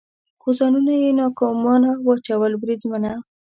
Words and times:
خو 0.41 0.49
ځانونه 0.59 0.91
یې 1.01 1.09
ناګومانه 1.19 1.89
واچول، 2.05 2.51
بریدمنه. 2.61 3.13